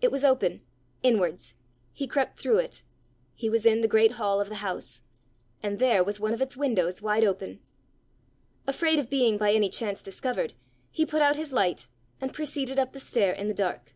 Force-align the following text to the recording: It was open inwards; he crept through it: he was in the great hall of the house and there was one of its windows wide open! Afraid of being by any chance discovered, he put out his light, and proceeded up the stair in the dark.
It 0.00 0.10
was 0.10 0.24
open 0.24 0.62
inwards; 1.00 1.54
he 1.92 2.08
crept 2.08 2.40
through 2.40 2.56
it: 2.58 2.82
he 3.36 3.48
was 3.48 3.64
in 3.64 3.82
the 3.82 3.86
great 3.86 4.10
hall 4.18 4.40
of 4.40 4.48
the 4.48 4.56
house 4.66 5.00
and 5.62 5.78
there 5.78 6.02
was 6.02 6.18
one 6.18 6.34
of 6.34 6.42
its 6.42 6.56
windows 6.56 7.00
wide 7.00 7.22
open! 7.22 7.60
Afraid 8.66 8.98
of 8.98 9.08
being 9.08 9.38
by 9.38 9.52
any 9.52 9.68
chance 9.68 10.02
discovered, 10.02 10.54
he 10.90 11.06
put 11.06 11.22
out 11.22 11.36
his 11.36 11.52
light, 11.52 11.86
and 12.20 12.34
proceeded 12.34 12.80
up 12.80 12.92
the 12.94 12.98
stair 12.98 13.32
in 13.32 13.46
the 13.46 13.54
dark. 13.54 13.94